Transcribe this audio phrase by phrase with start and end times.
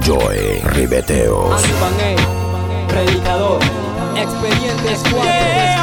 [0.00, 1.62] Joy Ribeteos.
[2.88, 3.60] Predicador.
[4.16, 5.73] Expedientes 4.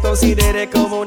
[0.00, 0.98] considere como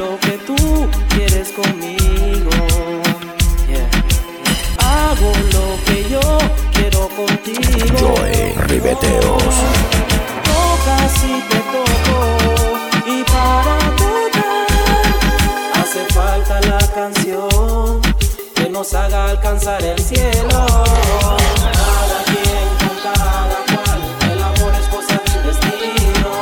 [0.00, 0.56] lo que tú
[1.10, 2.50] quieres conmigo.
[4.78, 6.38] Hago lo que yo
[6.72, 7.98] quiero contigo.
[7.98, 9.54] Joy Ribeteos.
[10.48, 12.18] Toca si te toco
[13.14, 14.66] y para tocar
[15.80, 18.00] hace falta la canción
[18.54, 20.66] que nos haga alcanzar el cielo.
[21.76, 24.00] Cada quien con cada cual,
[24.32, 26.32] el amor es cosa del destino.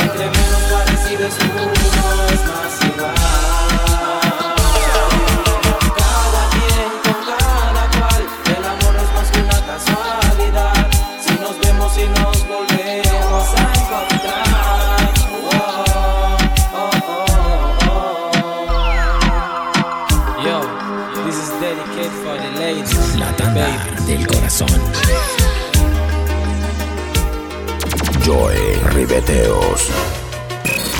[0.00, 1.75] Entre menos parecido es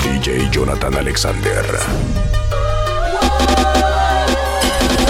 [0.03, 1.63] DJ Jonathan Alexander.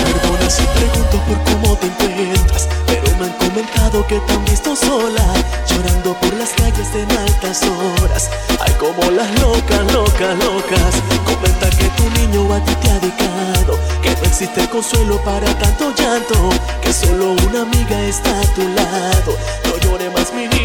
[0.04, 4.76] Perdona si pregunto por cómo te encuentras, pero me han comentado que te han visto
[4.76, 5.26] sola,
[5.68, 8.30] llorando por las calles en altas horas.
[8.60, 11.02] Ay, como las locas, locas, locas.
[11.26, 15.92] Comenta que tu niño a ti te ha dedicado, que no existe consuelo para tanto
[15.96, 16.50] llanto,
[16.84, 19.36] que solo una amiga está a tu lado.
[19.66, 20.57] No llore más, mi niño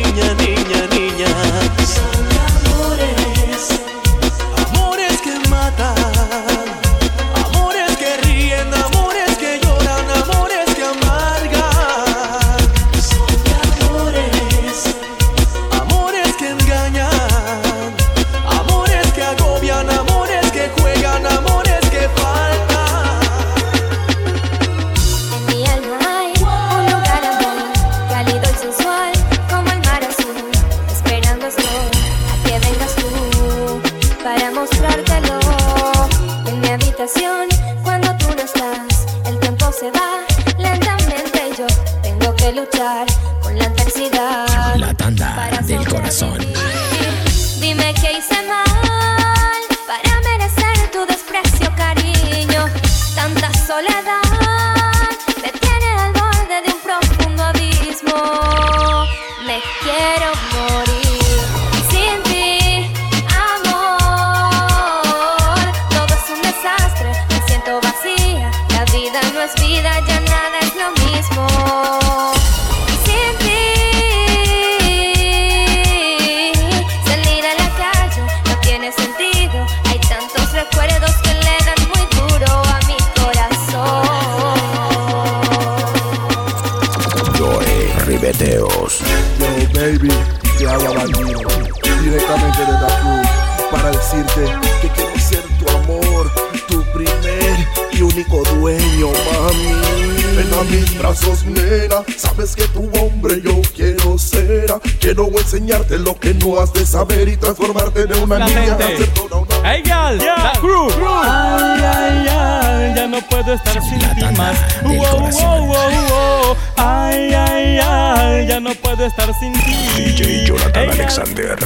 [101.13, 104.67] brazos, nena, sabes que tu hombre yo quiero ser.
[104.99, 108.77] Quiero enseñarte lo que no has de saber y transformarte en una La niña.
[108.77, 110.89] una Hey, gal, la crew.
[111.23, 114.57] Ay, ay, ay, ya no puedo estar sin ti más.
[114.83, 115.43] Wow, corazón.
[115.43, 116.57] wow, wow, wow.
[116.77, 119.77] Ay, ay, ay, ya no puedo estar sin ti.
[119.97, 121.01] DJ Jonathan Hey, gal.
[121.01, 121.59] Alexander.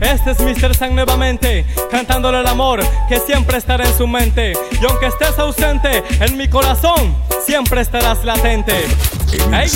[0.00, 0.74] Este es Mr.
[0.74, 4.52] Sang nuevamente, cantándole el amor que siempre estará en su mente.
[4.80, 8.84] Y aunque estés ausente, en mi corazón siempre estarás latente.
[9.32, 9.68] En Hey,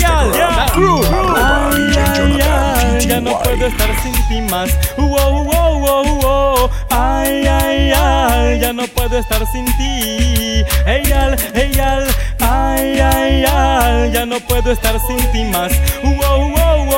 [0.73, 1.01] crew.
[1.35, 4.69] Ay, ay, Jonathan ay, ya no puedo estar sin ti más.
[4.97, 6.69] Wow, wow, wow, wow.
[6.89, 10.63] Ay, ay, ay, ya no puedo estar sin ti.
[10.85, 12.05] Hey, gal, hey, gal.
[12.39, 15.71] Ay, ay, ay, ya no puedo estar sin ti más.
[16.03, 16.49] Wow,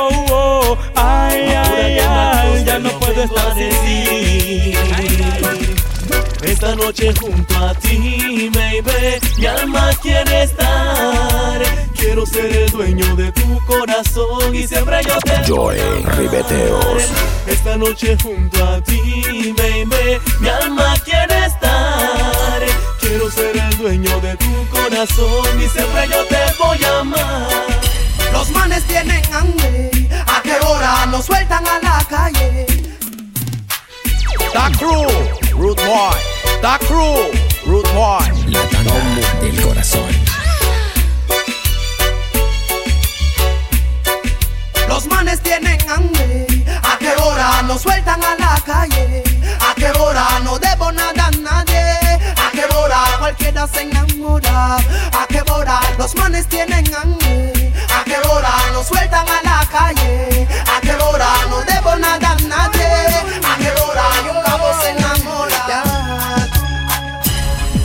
[0.10, 0.78] wow, wow.
[0.96, 4.74] Ay, ay, ay, ya no puedo estar sin ti.
[6.44, 11.62] Esta noche junto a ti, baby, mi alma quiere estar.
[11.96, 15.78] Quiero ser el dueño de tu corazón y siempre yo te Joe
[16.18, 17.04] Ribeteos.
[17.48, 22.62] Esta noche junto a ti, baby, mi alma quiere estar.
[23.00, 27.73] Quiero ser el dueño de tu corazón y siempre yo te voy a amar.
[28.44, 29.90] Los manes tienen hambre.
[30.28, 32.66] ¿A qué hora nos sueltan a la calle?
[34.54, 35.08] Da Crew,
[35.58, 36.20] Root Boy.
[36.62, 37.32] Da Crew,
[37.66, 38.52] Root Boy.
[38.52, 38.96] La tanda
[39.40, 40.12] del corazón.
[44.90, 46.46] Los manes tienen hambre.
[46.84, 49.24] ¿A qué hora nos sueltan a la calle?
[49.62, 51.80] ¿A qué hora no debo nada a nadie?
[52.36, 54.76] ¿A qué hora cualquiera se enamora?
[54.76, 57.53] ¿A qué hora los manes tienen hambre?
[58.14, 60.48] ¿A qué hora nos sueltan a la calle?
[60.72, 62.86] ¿A qué hora no debo nada a nadie?
[63.44, 65.84] ¿A qué hora un cabo se enamora?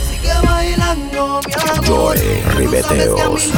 [0.07, 2.15] Sigue bailando, mi amor.
[2.15, 3.49] A Ribeteos.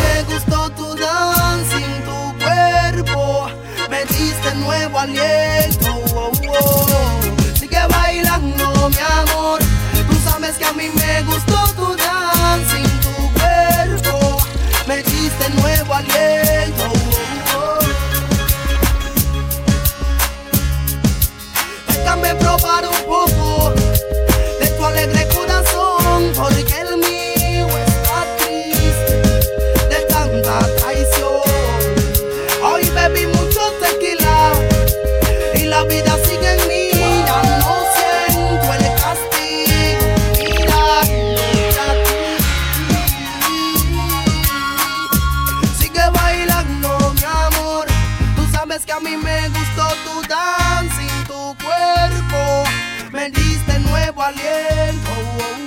[48.85, 52.63] Que a mí me gustó tu dancing, tu cuerpo.
[53.11, 55.11] Me diste nuevo aliento.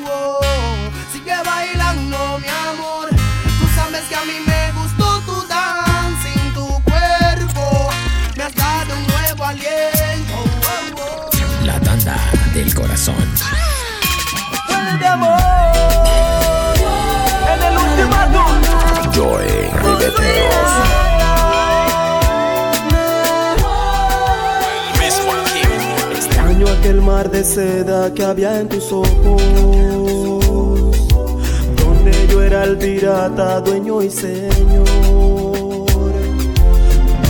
[0.06, 0.40] oh, oh.
[1.12, 3.08] Sigue bailando, mi amor.
[3.10, 7.90] Tú sabes que a mí me gustó tu dancing, tu cuerpo.
[8.36, 10.34] Me has dado un nuevo aliento.
[10.36, 11.64] oh, oh.
[11.64, 12.16] La tanda
[12.52, 13.28] del corazón.
[15.00, 15.38] de amor
[17.52, 19.12] en el ultimátum.
[19.14, 21.03] Joe Ribeteos.
[26.84, 29.42] Aquel mar de seda que había en tus ojos,
[31.82, 34.84] donde yo era el pirata, dueño y señor,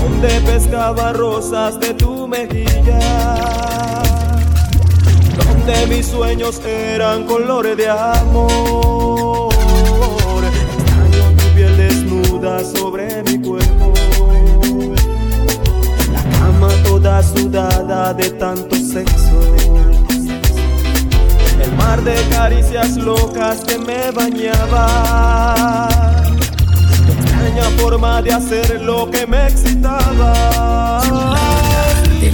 [0.01, 2.99] donde pescaba rosas de tu mejilla,
[5.47, 9.55] donde mis sueños eran colores de amor.
[10.83, 13.93] Extraño tu piel desnuda sobre mi cuerpo
[16.13, 19.24] la cama toda sudada de tanto sexo.
[21.85, 25.89] Mar de caricias locas que me bañaba.
[27.07, 30.33] Tu extraña forma de hacer lo que me excitaba.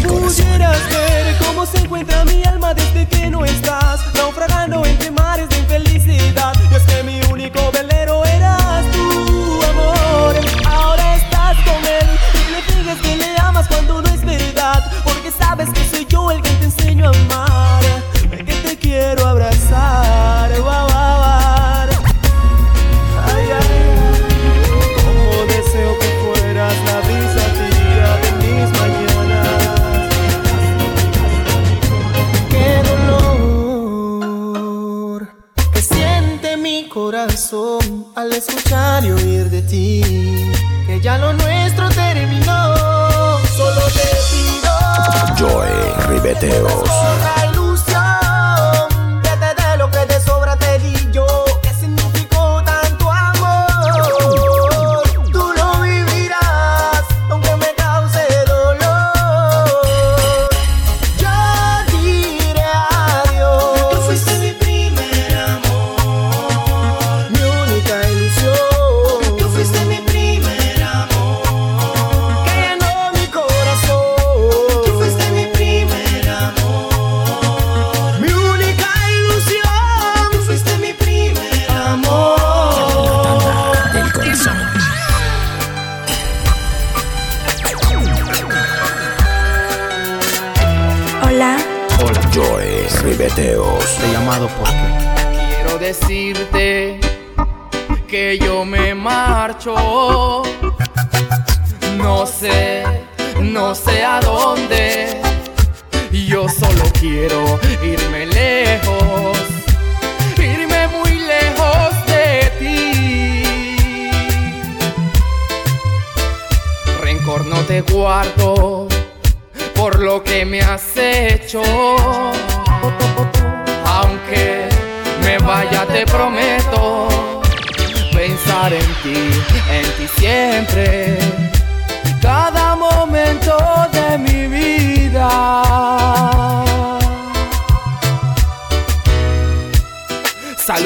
[0.07, 0.23] corazón.
[0.23, 4.85] Pudieras ver cómo se encuentra mi alma desde que no estás, naufragando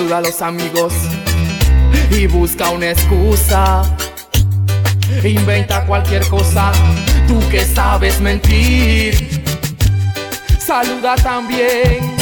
[0.05, 0.93] Saluda a los amigos
[2.11, 3.85] y busca una excusa.
[5.25, 6.73] Inventa cualquier cosa,
[7.27, 9.43] tú que sabes mentir.
[10.59, 12.15] Saluda también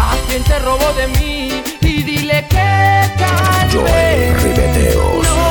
[0.00, 5.26] a quien te robó de mí y dile que tal vez Ribeteos.
[5.26, 5.47] no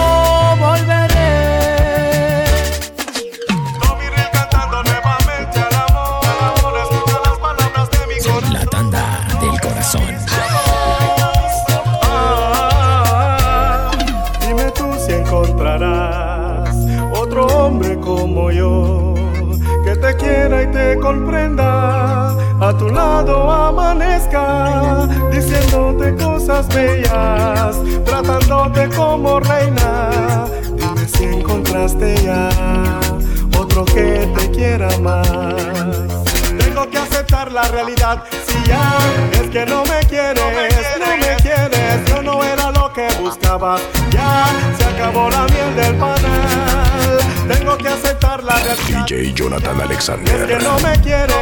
[21.07, 22.35] comprenda.
[22.59, 30.45] A tu lado amanezca diciéndote cosas bellas, tratándote como reina.
[30.75, 32.49] Dime si encontraste ya
[33.57, 35.25] otro que te quiera más.
[36.61, 38.23] Tengo que aceptar la realidad.
[38.47, 38.85] Si ya
[39.39, 43.81] es que no me quieres, no me quieres, yo no era lo que buscabas.
[44.09, 44.45] Ya
[44.77, 46.16] se acabó la miel del panal.
[47.77, 49.05] Tengo que aceptar la realidad.
[49.07, 50.63] DJ Jonathan Es que Alexander.
[50.63, 51.35] no me quieres,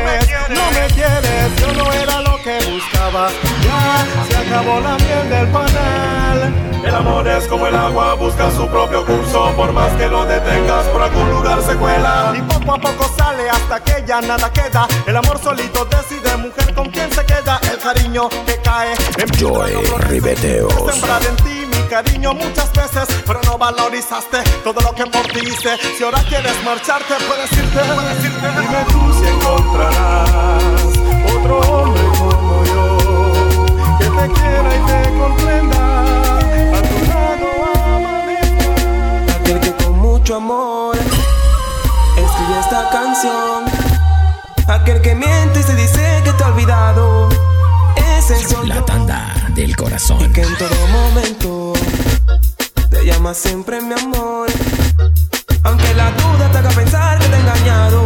[0.50, 3.30] no me quieres, yo no era lo que buscaba.
[3.63, 6.54] Ya se acabó la miel del panal.
[6.84, 9.54] El amor es como el agua, busca su propio curso.
[9.56, 12.34] Por más que lo detengas, por algún lugar se cuela.
[12.38, 14.88] Y poco a poco sale hasta que ya nada queda.
[15.08, 17.60] El amor solito decide, mujer, con quién se queda.
[17.72, 19.72] El cariño que cae en Joy
[20.10, 20.74] Ribeteos.
[20.92, 25.39] Sembrar en ti mi cariño muchas veces, pero no valorizaste todo lo que por ti
[25.39, 25.77] hice.
[25.98, 27.79] Si ahora quieres marcharte, puedes irte.
[27.79, 28.48] Puedes irte.
[28.62, 30.63] Dime tú si encontrarás
[31.36, 33.65] otro hombre como yo
[34.00, 36.01] que te quiera y te comprenda.
[36.77, 37.48] A tu lado
[37.96, 39.36] amanezca.
[39.39, 43.65] Aquel que con mucho amor escribe esta canción.
[44.67, 47.35] Aquel que miente y se dice que te ha olvidado.
[48.63, 50.20] La tanda del corazón.
[50.20, 51.74] Y que en todo momento
[52.89, 54.48] te llama siempre mi amor.
[55.63, 58.03] Aunque la duda te haga pensar que te he engañado.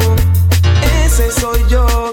[1.06, 2.12] Ese soy yo.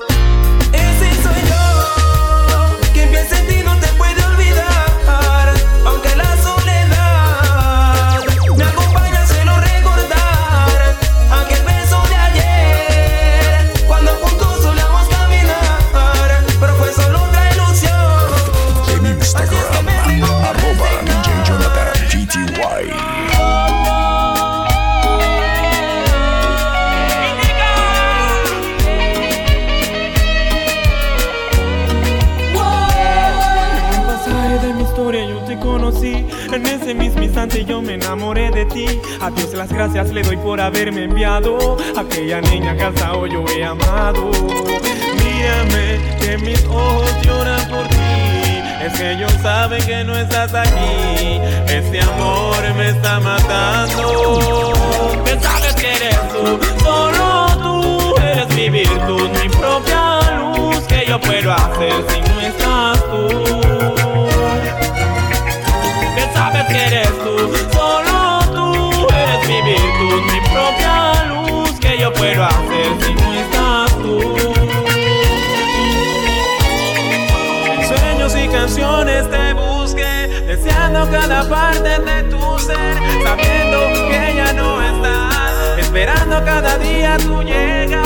[78.96, 86.44] corazones te busque, deseando cada parte de tu ser, sabiendo que ya no estás, esperando
[86.44, 88.04] cada día tu llegar.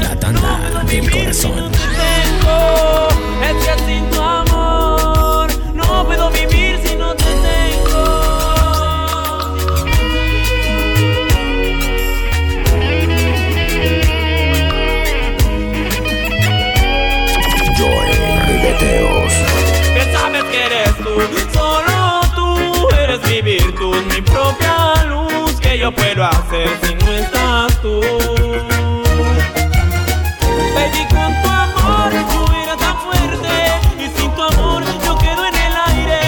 [0.00, 1.79] La tanda del corazón.
[25.80, 28.00] yo puedo hacer si no estás tú?
[30.74, 33.54] Baby, con tu amor yo era tan fuerte
[33.98, 36.20] y sin tu amor yo quedo en el aire.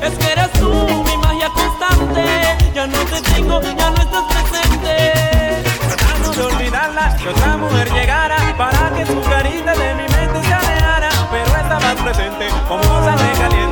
[0.00, 0.70] Es que eres tú
[1.04, 2.24] mi magia constante,
[2.72, 5.12] ya no te tengo, ya no estás presente.
[5.88, 10.54] Tratando de olvidarla, que otra mujer llegara para que su carita de mi mente se
[10.54, 13.69] alejara, pero estabas presente como un sangre caliente.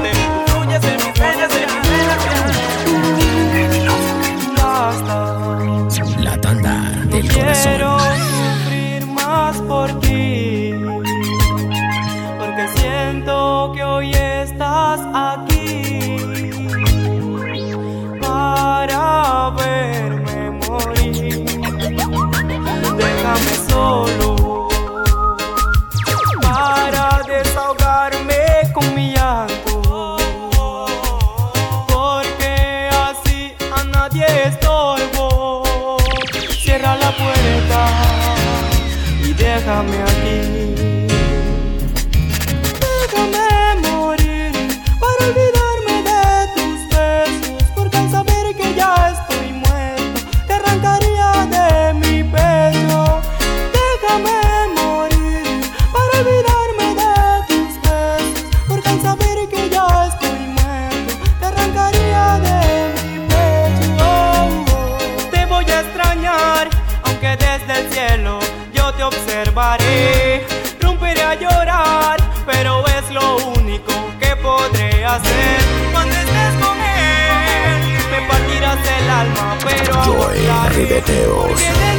[79.21, 80.39] alma, pero Joy
[80.75, 81.98] Ribeteos.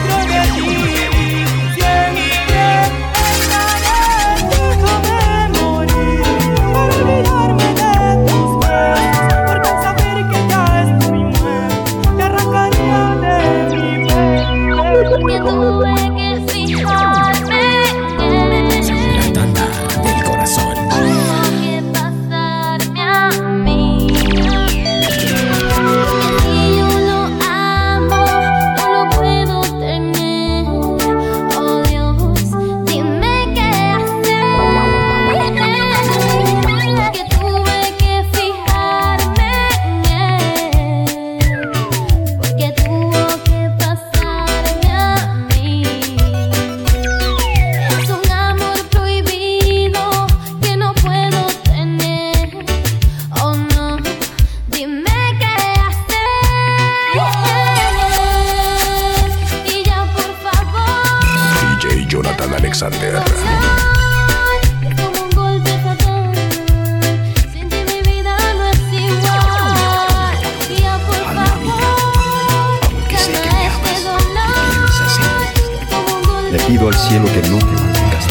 [76.99, 78.25] cielo que no te mantengas.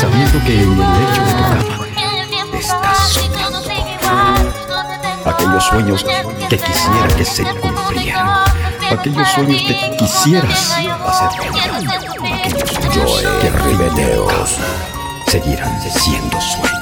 [0.00, 1.86] Sabiendo que en el lecho de tu cama
[2.58, 3.60] estás soñando.
[5.24, 6.04] Aquellos sueños
[6.48, 8.44] que quisiera que se cumplieran,
[8.90, 11.92] aquellos sueños que quisieras hacer realidad,
[12.34, 14.56] aquellos sueños que ribeteos
[15.26, 16.80] seguirán siendo sueños.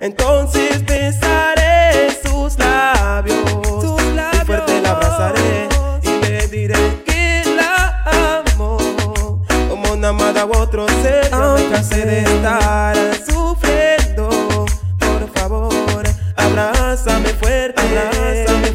[0.00, 3.36] Entonces besaré sus labios,
[3.80, 4.42] sus labios.
[4.42, 5.68] Y fuerte la abrazaré
[6.02, 8.04] y le diré que la
[8.46, 8.78] amo.
[9.68, 14.66] Como una amada u otro ser, no me de estar sufriendo.
[14.98, 16.04] Por favor,
[16.36, 18.67] abrázame fuerte, abrázame.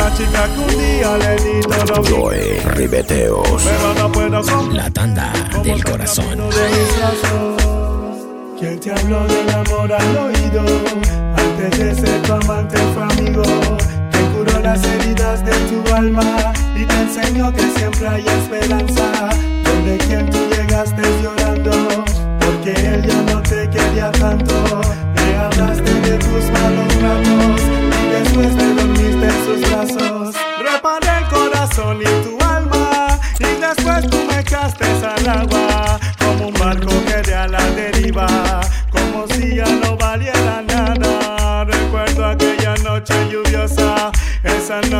[0.00, 2.30] la chica que un día le di todo
[2.74, 3.62] Ribeteos.
[4.72, 5.32] La tanda
[5.62, 6.38] del corazón.
[8.58, 10.62] ¿Quién te habló del amor al oído?
[11.36, 13.42] Antes de ser tu amante fue amigo.
[14.12, 19.28] Te curó las heridas de tu alma y te enseñó que siempre hay esperanza.
[19.64, 21.72] Donde quien tú llegaste llorando,
[22.40, 24.69] porque él ya no te quería tanto.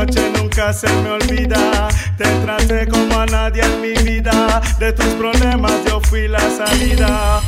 [0.01, 1.89] noche nunca se me olvida.
[2.17, 4.61] Te traté como a nadie en mi vida.
[4.79, 7.41] De tus problemas yo fui la salida.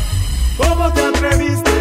[0.56, 1.71] ¿Cómo te atreviste?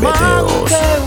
[0.00, 0.99] Prometeos.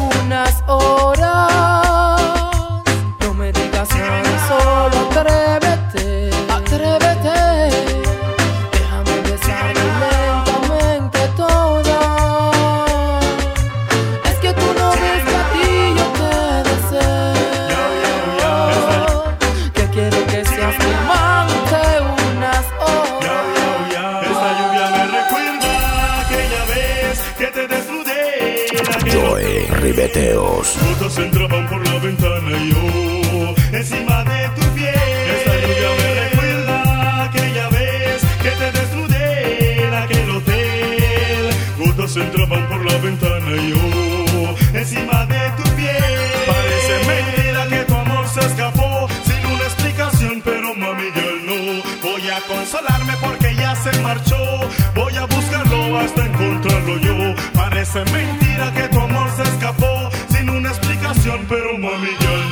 [56.21, 57.36] Encontrarlo yo.
[57.54, 62.42] Parece mentira que tu amor se escapó sin una explicación, pero mami ya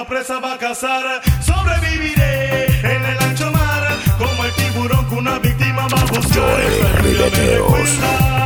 [0.00, 1.20] una presa va a cazar.
[1.42, 8.39] Sobreviviré en el ancho mar, como el tiburón que una víctima va a buscar.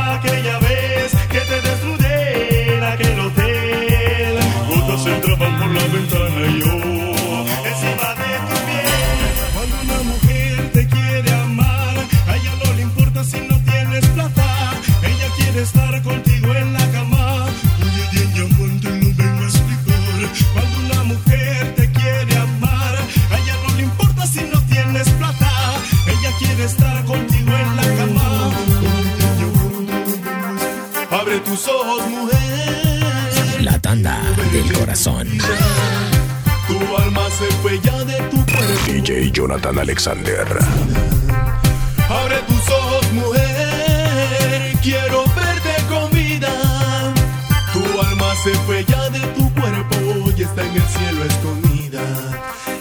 [39.35, 40.47] Jonathan Alexander.
[42.07, 44.77] Abre tus ojos, mujer.
[44.81, 46.47] Quiero verte con vida.
[47.73, 49.97] Tu alma se fue ya de tu cuerpo
[50.37, 52.01] y está en el cielo escondida.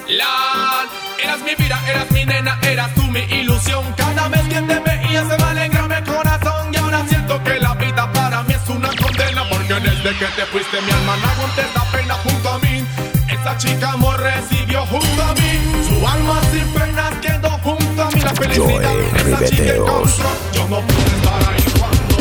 [0.06, 0.86] La,
[1.24, 3.84] eras mi vida, eras mi nena, eras tú mi ilusión.
[3.96, 6.72] Cada vez que te veía se me alegra mi corazón.
[6.72, 9.42] Y ahora siento que la vida para mí es una condena.
[9.50, 12.86] Porque desde que te fuiste mi alma no aguantes la pena junto a mí.
[13.28, 14.63] Esa chica amor recibió
[14.94, 15.50] junto a mí.
[15.88, 18.20] Su alma sin penas quedó junto a mí.
[18.20, 20.28] La felicidad esa chica encontró.
[20.52, 22.14] Yo no puedo estar ahí cuando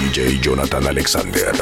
[0.00, 1.52] DJ Jonathan Alexander.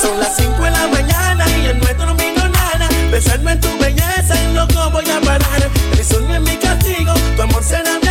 [0.00, 2.88] Son las 5 de la mañana y no he dormido nada.
[3.10, 5.70] Pensando en tu belleza y loco voy a parar.
[5.92, 8.05] El sol no es mi castigo, tu amor será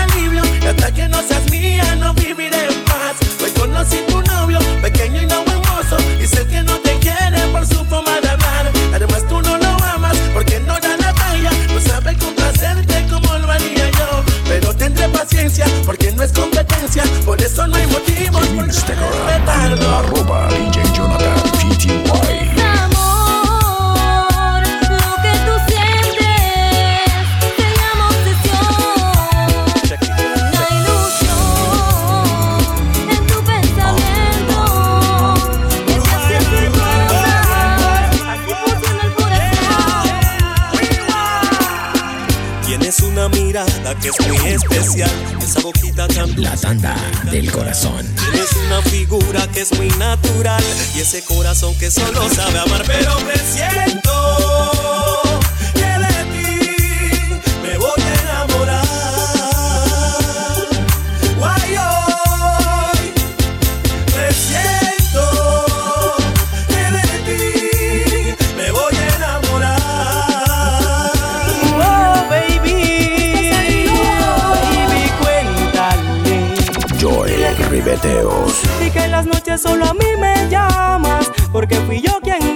[0.95, 3.15] que no seas mía, no viviré en paz.
[3.43, 5.97] Hoy conocí tu novio, pequeño y no hermoso.
[6.21, 8.71] Y sé que no te quiere por su forma de hablar.
[8.93, 11.51] Además, tú no lo amas porque no da la talla.
[11.73, 14.23] No sabe complacerte como lo haría yo.
[14.47, 17.03] Pero tendré paciencia porque no es competencia.
[17.25, 20.14] Por eso no hay motivos por respetarlo.
[44.85, 45.09] Especial,
[45.41, 46.95] esa boquita tan La tanda
[47.31, 48.05] del corazón.
[48.31, 50.63] Tienes una figura que es muy natural
[50.95, 54.44] y ese corazón que solo sabe amar, pero presiento
[78.86, 82.54] Y que en las noches solo a mí me llamas, porque fui yo quien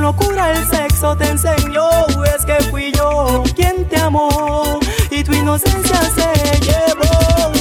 [0.00, 1.88] con locura el sexo te enseñó.
[2.34, 4.78] Es que fui yo quien te amó
[5.10, 7.52] y tu inocencia se llevó.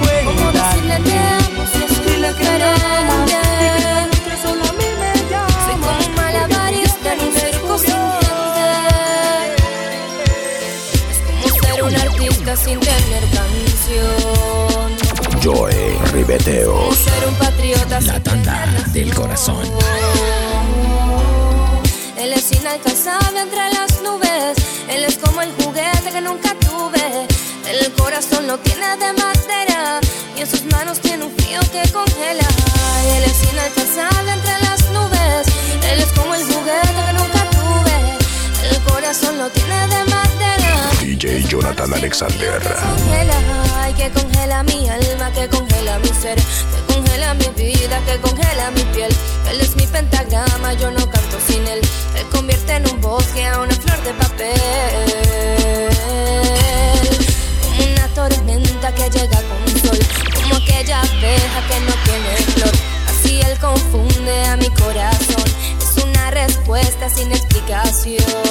[0.00, 2.32] Baby, ¿Cómo decirle te amo si la
[7.32, 8.44] circo sin gente.
[11.44, 14.88] Es como ser un artista sin tener canción.
[15.42, 15.68] Como
[16.12, 16.96] Ribeteos.
[16.96, 19.64] ser un patriota La tanda del corazón.
[22.74, 24.56] Es inalcanzable entre las nubes.
[24.88, 27.28] Él es como el juguete que nunca tuve.
[27.70, 30.00] El corazón lo tiene de madera
[30.36, 32.48] y en sus manos tiene un frío que congela.
[33.14, 35.46] Él es inalcanzable entre las nubes.
[35.88, 38.68] Él es como el juguete que nunca tuve.
[38.68, 40.90] El corazón lo tiene de madera.
[41.00, 42.60] DJ Jonathan Alexander.
[42.60, 43.34] Congela,
[43.82, 48.72] ay, que congela mi alma, que congela mi ser, que congela mi vida, que congela
[48.72, 49.14] mi piel.
[49.48, 51.03] Él es mi pentagrama, yo no
[67.94, 68.43] explicación.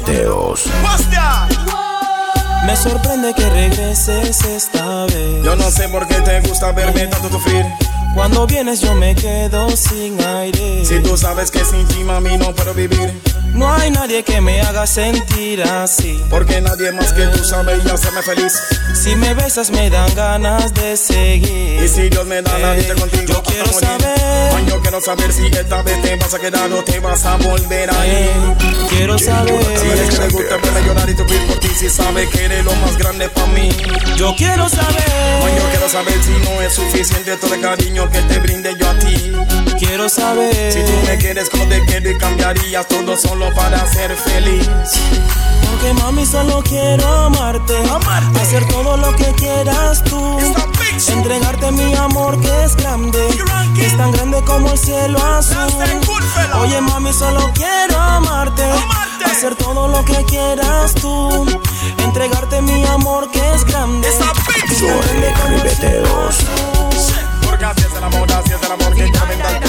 [0.00, 1.48] That?
[2.66, 5.44] Me sorprende que regreses esta vez.
[5.44, 7.64] Yo no sé por qué te gusta verme tanto sufrir.
[8.14, 10.84] Cuando vienes yo me quedo sin aire.
[10.84, 13.12] Si tú sabes que sin ti, mami, no puedo vivir.
[13.54, 16.20] No hay nadie que me haga sentir así.
[16.30, 18.52] Porque nadie más que tú sabe y hacerme feliz.
[18.94, 21.82] Si me besas me dan ganas de seguir.
[21.82, 23.80] Y si Dios me da la vida contigo, Yo quiero morir.
[23.88, 24.52] saber.
[24.52, 27.36] Man, yo quiero saber si esta vez te vas a quedar o te vas a
[27.36, 28.30] volver a ir.
[28.90, 29.52] Quiero que saber.
[29.54, 33.28] le gusta verme llorar y sufrir por ti Si sabe que eres lo más grande
[33.28, 33.68] para mí
[34.16, 35.62] Yo quiero Man, yo saber.
[35.70, 39.32] quiero saber si no es suficiente todo el cariño que te brinde yo a ti
[39.78, 40.72] Quiero saber.
[40.72, 44.68] Si tú me quieres como te quiero y cambiarías todo solo para ser feliz
[45.70, 47.76] Porque mami solo quiero amarte.
[47.88, 48.40] Amarte.
[48.40, 50.38] Hacer todo lo que quieras tú.
[51.08, 53.28] Entregarte mi amor que es grande.
[53.76, 55.72] Que es tan grande como el cielo azul.
[56.60, 58.64] Oye mami solo quiero amarte.
[58.64, 59.24] Amarte.
[59.24, 61.46] Hacer todo lo que quieras tú.
[61.98, 64.08] Entregarte mi amor que es grande.
[64.08, 67.28] Que es tan grande como el cielo azul.
[67.46, 69.67] Porque así es el amor, así es el amor que quiero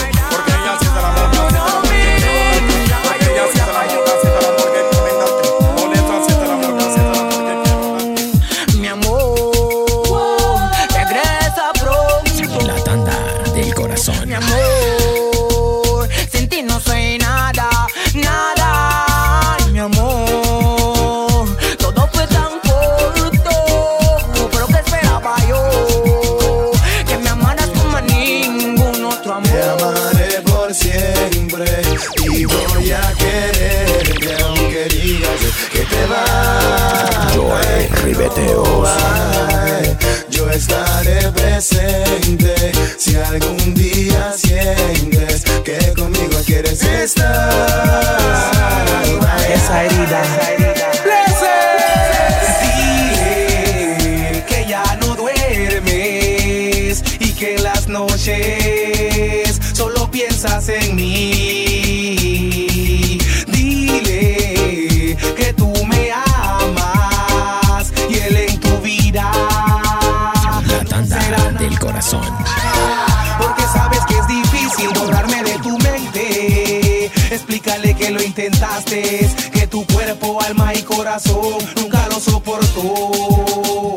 [81.20, 83.96] corazón nunca lo soportó.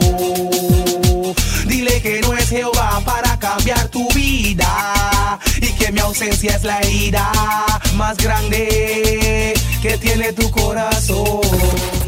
[1.66, 6.80] Dile que no es Jehová para cambiar tu vida y que mi ausencia es la
[6.80, 7.30] herida
[7.96, 11.40] más grande que tiene tu corazón.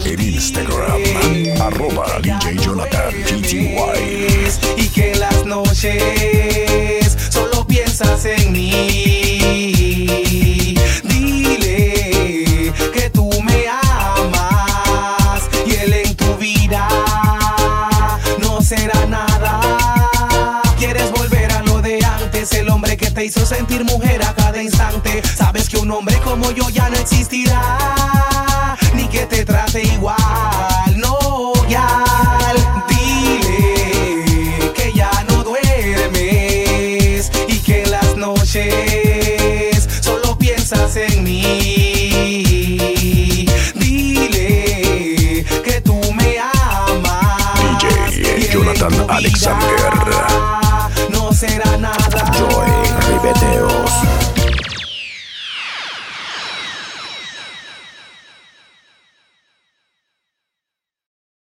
[0.05, 1.03] En Instagram,
[1.61, 3.75] arroba DJ Jonathan GTY.
[4.77, 9.55] y que en las noches solo piensas en mí.
[23.15, 25.23] te hizo sentir mujer a cada instante.
[25.37, 30.17] Sabes que un hombre como yo ya no existirá, ni que te trate igual,
[30.97, 31.87] no, ya.
[32.89, 42.67] Dile que ya no duermes y que en las noches solo piensas en mí.
[43.77, 48.11] Dile que tú me amas.
[48.11, 49.93] DJ Jonathan Alexander.